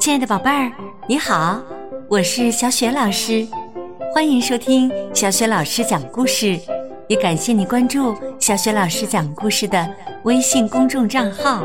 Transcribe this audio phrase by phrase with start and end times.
[0.00, 0.72] 亲爱的宝贝儿，
[1.06, 1.60] 你好，
[2.08, 3.46] 我是小雪老师，
[4.14, 6.58] 欢迎收听小雪老师讲故事，
[7.06, 9.86] 也感谢你关注小雪老师讲故事的
[10.22, 11.62] 微信公众账号。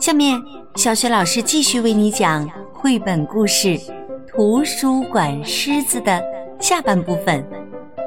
[0.00, 0.42] 下面，
[0.76, 3.68] 小雪老师继续为你讲绘本故事
[4.26, 6.24] 《图书馆狮子》的
[6.58, 7.46] 下半部分。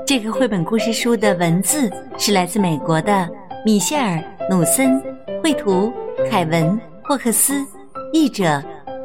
[0.07, 1.87] 这个绘本故事书的文字
[2.17, 3.29] 是来自美国的
[3.63, 4.17] 米歇尔·
[4.49, 4.99] 努森，
[5.43, 5.93] 绘图
[6.31, 6.65] 凯文·
[7.03, 7.63] 霍克斯，
[8.11, 8.59] 译者。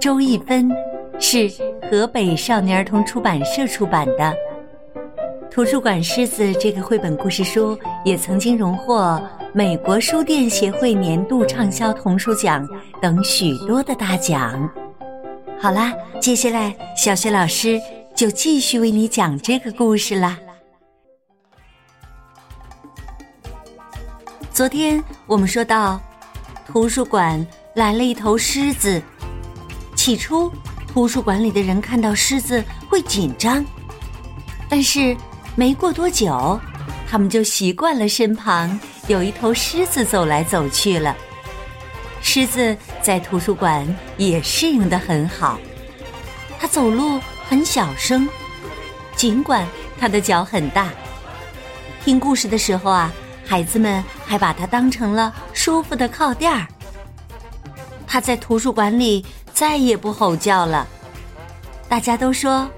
[0.04, 0.70] 周一芬
[1.18, 1.50] 是
[1.90, 4.12] 河北少年儿童出版社出版的
[5.50, 9.18] 《图书馆狮子》这个绘本故事书，也曾经荣获
[9.54, 12.68] 美国书店协会年度畅销童书奖
[13.00, 14.70] 等许多的大奖。
[15.58, 15.90] 好啦，
[16.20, 17.80] 接下来小雪老师
[18.14, 20.38] 就继续为你讲这个故事啦。
[24.52, 25.98] 昨天我们说到，
[26.66, 29.00] 图书馆来了一头狮子。
[30.04, 30.52] 起初，
[30.86, 33.64] 图书馆里的人看到狮子会紧张，
[34.68, 35.16] 但是
[35.56, 36.60] 没过多久，
[37.08, 41.16] 他们就习惯了身旁有一头狮子走来走去了。
[42.20, 43.82] 狮子在图书馆
[44.18, 45.58] 也适应的很好，
[46.60, 48.28] 它走路很小声，
[49.16, 49.66] 尽管
[49.98, 50.90] 它的脚很大。
[52.04, 53.10] 听故事的时候啊，
[53.46, 56.66] 孩子们还把它当成了舒服的靠垫儿。
[58.06, 59.24] 它在图书馆里。
[59.54, 60.86] 再也不吼叫了，
[61.88, 62.68] 大家都说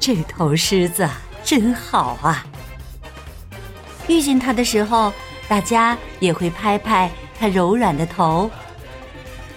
[0.00, 1.06] 这头狮子
[1.44, 2.46] 真好啊。
[4.08, 5.12] 遇见它的时候，
[5.46, 8.50] 大家也会拍拍它柔软的头。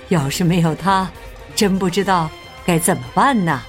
[0.09, 1.09] 要是没有它，
[1.55, 2.29] 真不知道
[2.65, 3.61] 该怎么办呢。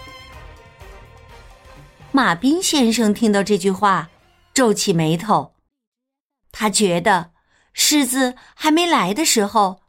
[2.10, 4.10] 马彬先生听到这句话，
[4.52, 5.54] 皱起眉头。
[6.50, 7.30] 他觉得
[7.72, 9.81] 狮子还没来的时候。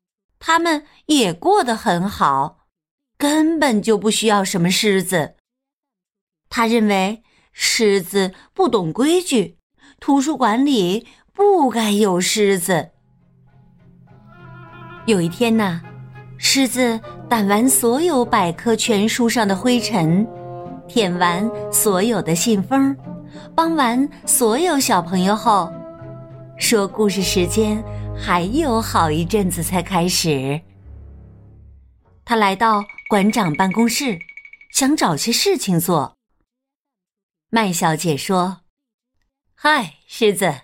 [0.45, 2.57] 他们也过得很好，
[3.17, 5.35] 根本就不需要什么狮子。
[6.49, 9.57] 他认为狮子不懂规矩，
[10.01, 12.89] 图书馆里不该有狮子。
[15.05, 15.81] 有一天呢，
[16.37, 20.27] 狮子掸完所有百科全书上的灰尘，
[20.89, 22.93] 舔完所有的信封，
[23.55, 25.71] 帮完所有小朋友后，
[26.57, 27.81] 说故事时间。
[28.17, 30.61] 还有好一阵子才开始。
[32.25, 34.19] 他来到馆长办公室，
[34.71, 36.15] 想找些事情做。
[37.49, 38.61] 麦小姐说
[39.53, 40.61] ：“嗨，狮子，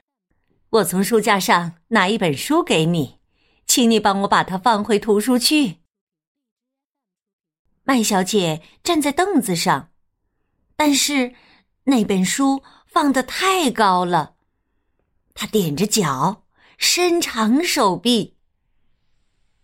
[0.70, 3.20] 我从书架上拿一本书给你，
[3.68, 5.78] 请你帮我把它放回图书区。”
[7.84, 9.92] 麦小姐站在凳子上，
[10.76, 11.36] 但是
[11.84, 14.36] 那本书放的太高了，
[15.34, 16.46] 她踮着脚。
[16.80, 18.38] 伸长手臂，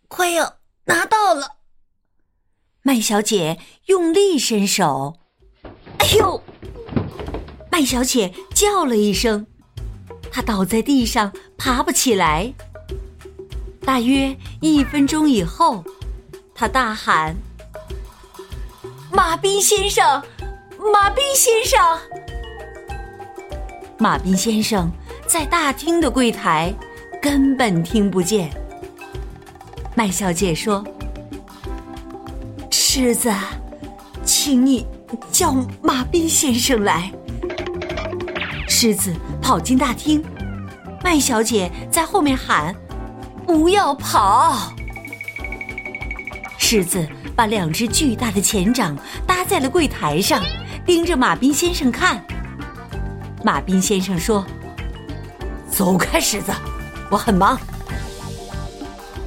[0.10, 1.60] 快要拿到了。
[2.82, 5.18] 麦小姐用力伸手，
[6.00, 6.44] 哎呦！
[7.72, 9.48] 麦小姐叫了一声，
[10.30, 12.54] 她倒在地上，爬不起来。
[13.86, 15.86] 大约一分钟以后，
[16.54, 17.34] 她大喊
[19.10, 20.22] ：“马彬先生，
[20.92, 21.80] 马彬先生！”
[23.98, 24.92] 马彬先生
[25.26, 26.76] 在大厅的柜台。
[27.26, 28.52] 根本听不见。
[29.96, 30.86] 麦小姐说
[32.70, 33.34] ：“狮子，
[34.24, 34.86] 请你
[35.32, 37.12] 叫马彬先生来。”
[38.70, 40.24] 狮子跑进大厅，
[41.04, 42.76] 麦小姐在后面喊
[43.44, 44.72] ：“不要跑！”
[46.60, 50.44] 狮子把两只巨大的前掌搭在了柜台上，
[50.86, 52.24] 盯着马彬先生看。
[53.44, 54.46] 马彬先生说
[55.68, 56.52] ：“走开，狮子。”
[57.10, 57.60] 我很忙。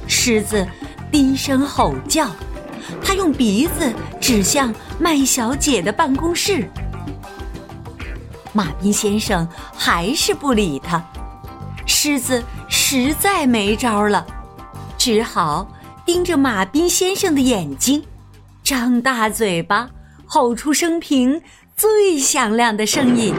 [0.07, 0.67] 狮子
[1.11, 2.29] 低声吼叫，
[3.03, 6.67] 他用鼻子指向麦小姐的办公室。
[8.53, 11.03] 马彬先生还是不理他。
[11.85, 14.25] 狮子实在没招了，
[14.97, 15.67] 只好
[16.05, 18.03] 盯着马彬先生的眼睛，
[18.63, 19.89] 张大嘴巴，
[20.25, 21.41] 吼出生平
[21.75, 23.33] 最响亮的声音。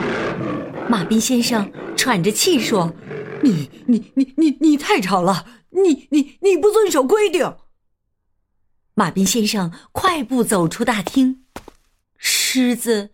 [0.88, 2.92] 马彬先生喘着气说。
[3.42, 5.46] 你你你你你太吵了！
[5.70, 7.54] 你你你不遵守规定。
[8.94, 11.44] 马彬先生快步走出大厅，
[12.18, 13.10] 狮子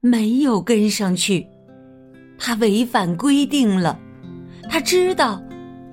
[0.00, 1.46] 没有跟上去，
[2.38, 3.98] 他违反规定了，
[4.68, 5.40] 他知道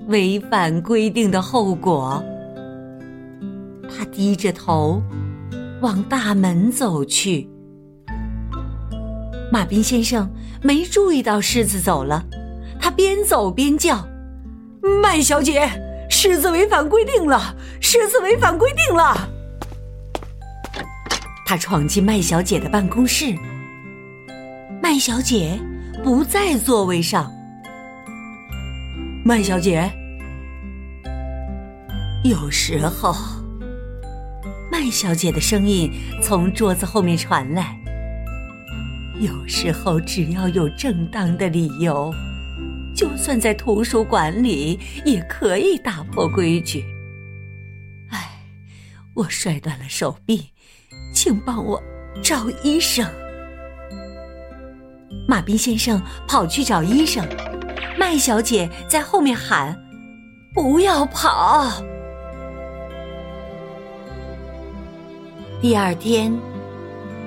[0.07, 2.21] 违反规定的后果。
[3.89, 5.01] 他低着头
[5.81, 7.47] 往大门走去。
[9.49, 10.29] 马彬先生
[10.61, 12.25] 没注意到狮子走了。
[12.97, 14.05] 边走边叫
[15.03, 15.69] ：“麦小姐，
[16.09, 17.55] 狮子违反规定了！
[17.79, 19.29] 狮子违反规定了！”
[21.45, 23.35] 他闯进麦小姐的办公室，
[24.81, 25.59] 麦小姐
[26.03, 27.31] 不在座位上。
[29.23, 29.91] 麦小姐，
[32.23, 33.13] 有时候，
[34.71, 35.91] 麦小姐的声音
[36.23, 37.77] 从桌子后面传来。
[39.19, 42.11] 有时候，只要有正当的理由，
[42.97, 46.83] 就算在图书馆里也可以打破规矩。
[48.09, 48.27] 唉，
[49.13, 50.49] 我摔断了手臂。
[51.13, 51.81] 请帮我
[52.23, 53.05] 找医生。
[55.27, 57.27] 马彬先生跑去找医生，
[57.97, 59.75] 麦小姐在后面喊
[60.53, 61.83] ：“不要跑！”
[65.59, 66.31] 第二天，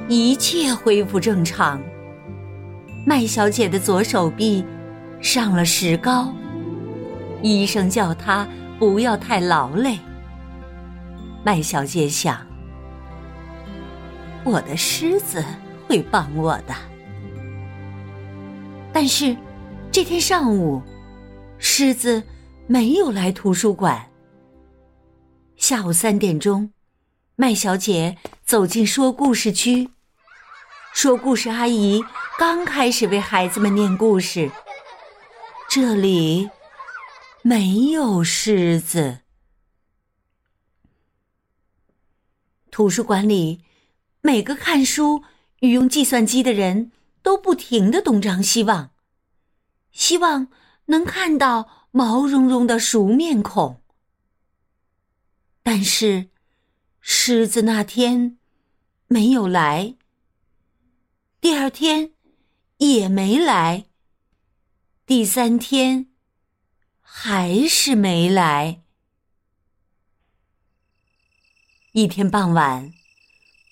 [0.08, 1.82] 一切恢复正常。
[3.04, 4.64] 麦小姐的左手臂
[5.22, 6.32] 上了石膏，
[7.42, 8.46] 医生叫她
[8.78, 9.98] 不要太劳累。
[11.44, 12.46] 麦小姐想。
[14.42, 15.44] 我的狮子
[15.86, 16.74] 会帮我的，
[18.90, 19.36] 但是
[19.92, 20.82] 这天上午，
[21.58, 22.22] 狮子
[22.66, 24.08] 没有来图书馆。
[25.56, 26.70] 下午三点钟，
[27.36, 28.16] 麦小姐
[28.46, 29.90] 走进说故事区，
[30.94, 32.02] 说故事阿姨
[32.38, 34.50] 刚开始为孩子们念故事。
[35.72, 36.50] 这里
[37.42, 39.20] 没有狮子，
[42.72, 43.62] 图书馆里。
[44.20, 45.22] 每个看书
[45.60, 46.90] 与用计算机的人
[47.22, 48.90] 都不停的东张西望，
[49.92, 50.48] 希望
[50.86, 53.80] 能看到毛茸茸的熟面孔。
[55.62, 56.30] 但是，
[56.98, 58.38] 狮子那天
[59.06, 59.94] 没有来，
[61.40, 62.10] 第二天
[62.78, 63.86] 也没来，
[65.10, 66.06] 第三天
[67.00, 68.82] 还是没来。
[71.90, 72.92] 一天傍晚。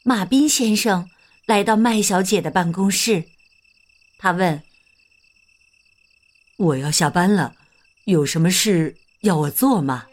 [0.02, 1.08] 马彬先生
[1.46, 3.24] 来到麦小姐的办公室，
[4.18, 4.60] 他问
[6.58, 7.54] ：“我要下班了，
[8.06, 10.08] 有什么事要我做吗？”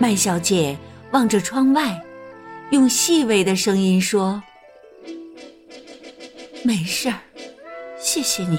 [0.00, 0.76] 麦小姐
[1.12, 2.04] 望着窗外，
[2.72, 4.42] 用细微的声音说
[6.66, 7.20] ：“没事儿，
[8.00, 8.58] 谢谢你。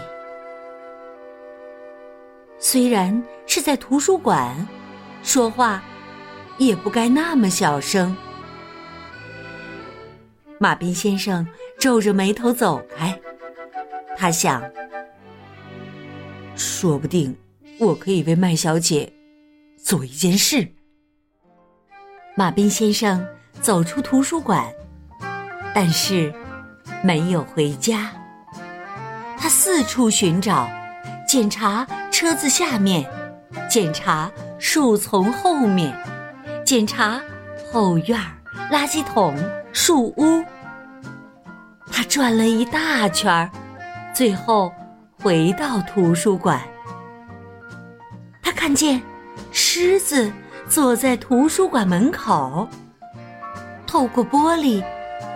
[2.60, 4.68] 虽然是在图书馆，
[5.24, 5.82] 说话
[6.58, 8.16] 也不该那么小声。”
[10.60, 11.48] 马彬先生
[11.80, 13.18] 皱着眉头走开，
[14.18, 14.62] 他想：
[16.56, 17.34] 说不定
[17.80, 19.12] 我可以为麦小姐
[19.82, 20.68] 做一件事。
[22.36, 23.26] 马彬先生
[23.62, 24.70] 走出图书馆，
[25.74, 26.34] 但是
[27.02, 28.12] 没有回家。
[29.40, 30.70] 他四处寻找，
[31.26, 33.10] 检查车子下面，
[33.70, 35.96] 检查树丛后面，
[36.66, 37.22] 检查
[37.72, 38.20] 后院
[38.70, 39.34] 垃圾桶。
[39.72, 40.44] 树屋，
[41.92, 43.50] 他转了一大圈，
[44.14, 44.74] 最后
[45.22, 46.60] 回到图书馆。
[48.42, 49.00] 他看见
[49.52, 50.30] 狮子
[50.68, 52.68] 坐在图书馆门口，
[53.86, 54.84] 透过玻璃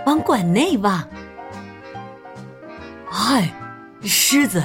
[0.06, 1.08] 往馆内望。
[3.08, 3.48] 嗨，
[4.06, 4.62] 狮子！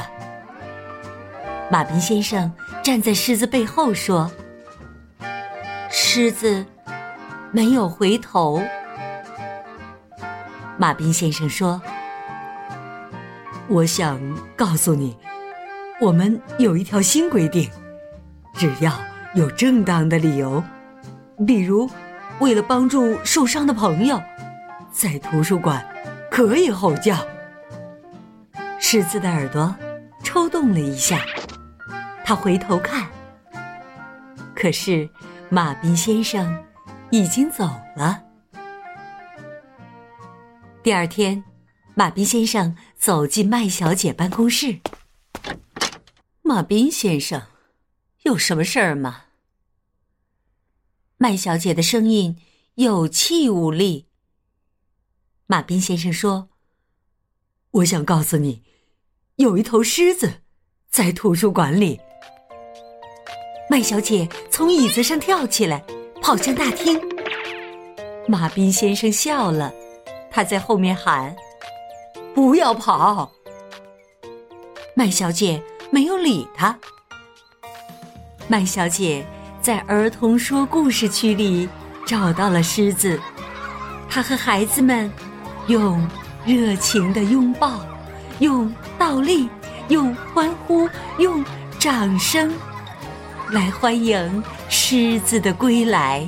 [1.70, 2.50] 马彬先生
[2.82, 4.28] 站在狮子背后说
[5.90, 6.66] ：“狮子
[7.52, 8.60] 没有回头。”
[10.76, 11.80] 马彬先生说
[13.68, 14.20] ：“我想
[14.56, 15.16] 告诉你，
[16.00, 17.70] 我们有一条新规定，
[18.54, 18.92] 只要
[19.34, 20.62] 有正当的理由，
[21.46, 21.88] 比如
[22.40, 24.20] 为了帮助受伤的朋友，
[24.90, 25.86] 在图书馆
[26.28, 27.16] 可以吼叫。”
[28.90, 29.76] 狮子的耳朵
[30.24, 31.22] 抽动了一下，
[32.24, 33.06] 他回头看，
[34.56, 35.06] 可是
[35.50, 36.64] 马彬先生
[37.10, 37.64] 已经走
[37.94, 38.24] 了。
[40.82, 41.44] 第二天，
[41.94, 44.80] 马彬先生走进麦小姐办公室。
[46.40, 47.42] 马彬先生，
[48.22, 49.24] 有什么事儿吗？
[51.18, 52.40] 麦小姐的声音
[52.76, 54.06] 有气无力。
[55.44, 56.48] 马彬先生说
[57.72, 58.64] ：“我想告诉你，
[59.38, 60.28] 有一头狮子
[60.90, 61.98] 在图书馆里。”
[63.70, 65.82] 麦小姐从椅子上跳起来，
[66.20, 67.00] 跑向大厅。
[68.26, 69.72] 马彬先生笑了。
[70.30, 71.34] 他在后面喊
[72.34, 73.30] ：“不要跑！”
[74.94, 76.76] 麦小姐没有理他。
[78.48, 79.24] 麦小姐
[79.62, 81.68] 在儿童说故事区里
[82.04, 83.18] 找到了狮子，
[84.08, 85.10] 她和孩子们
[85.68, 86.06] 用
[86.44, 87.80] 热情的拥抱、
[88.40, 89.48] 用倒立、
[89.88, 91.44] 用欢呼、用
[91.78, 92.52] 掌声
[93.50, 96.26] 来欢迎狮子的归来。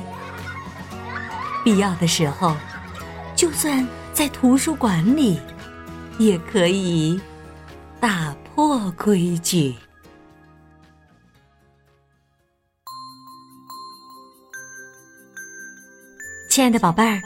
[1.64, 2.56] 必要的时候。
[3.36, 5.40] 就算在图书馆里，
[6.18, 7.18] 也可以
[7.98, 9.74] 打破规矩。
[16.50, 17.18] 亲爱的宝贝儿，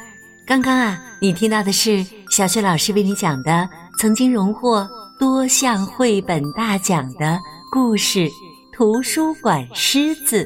[0.47, 7.39] 刚刚啊，你听到的是小雪老师为你讲的曾经荣获多项绘本大奖的
[7.71, 8.21] 故事
[8.73, 10.45] 《图书馆狮子》。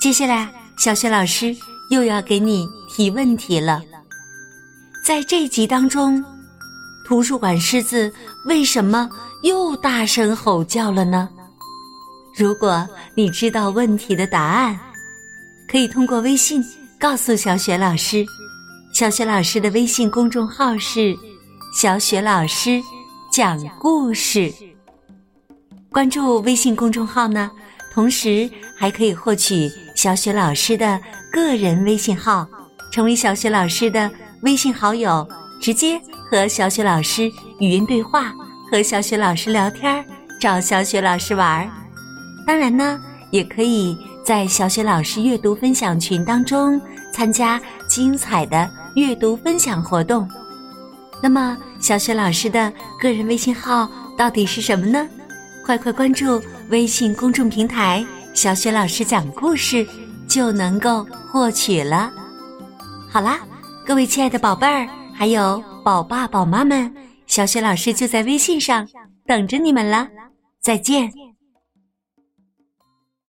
[0.00, 1.54] 接下来，小雪老师
[1.90, 3.82] 又要给你提问题了。
[5.04, 6.22] 在这集当中，
[7.06, 8.12] 图书馆狮子
[8.46, 9.08] 为什么
[9.42, 11.28] 又大声吼叫了呢？
[12.36, 14.78] 如果你知道问题的答案，
[15.68, 16.62] 可以通过微信。
[16.96, 18.24] 告诉小雪老师，
[18.94, 21.14] 小雪老师的微信公众号是
[21.74, 22.80] “小雪老师
[23.32, 24.52] 讲故事”。
[25.90, 27.50] 关注微信公众号呢，
[27.92, 31.00] 同时还可以获取小雪老师的
[31.32, 32.46] 个人微信号，
[32.92, 34.08] 成为小雪老师的
[34.42, 35.28] 微信好友，
[35.60, 36.00] 直接
[36.30, 37.24] 和小雪老师
[37.58, 38.32] 语音对话，
[38.70, 40.04] 和小雪老师聊天，
[40.40, 41.68] 找小雪老师玩儿。
[42.46, 43.00] 当然呢，
[43.32, 46.80] 也可以在小雪老师阅读分享群当中。
[47.12, 50.28] 参加精彩的阅读分享活动，
[51.24, 55.08] 那么小雪老师的个人微信号到底是什么呢？
[55.64, 56.38] 快快关注
[56.68, 58.04] 微信公众平台
[58.36, 59.86] “小雪老师讲故事”，
[60.28, 61.02] 就能够
[61.32, 62.12] 获取了。
[63.08, 63.40] 好啦，
[63.86, 66.94] 各位亲爱的宝贝儿，还有宝爸宝妈们，
[67.26, 68.86] 小雪老师就在微信上
[69.26, 70.06] 等着你们了。
[70.60, 71.10] 再见。